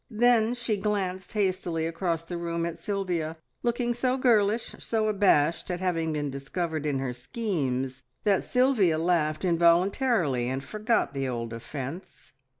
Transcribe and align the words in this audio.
Then 0.09 0.55
she 0.55 0.77
glanced 0.77 1.33
hastily 1.33 1.85
across 1.85 2.23
the 2.23 2.35
room 2.39 2.65
at 2.65 2.79
Sylvia, 2.79 3.37
looking 3.61 3.93
so 3.93 4.17
girlish, 4.17 4.73
so 4.79 5.07
abashed 5.07 5.69
at 5.69 5.79
having 5.79 6.11
been 6.11 6.31
discovered 6.31 6.87
in 6.87 6.97
her 6.97 7.13
schemes, 7.13 8.01
that 8.23 8.43
Sylvia 8.43 8.97
laughed 8.97 9.45
involuntarily, 9.45 10.49
and 10.49 10.63
forgot 10.63 11.13
the 11.13 11.27
old 11.27 11.53
offence. 11.53 12.33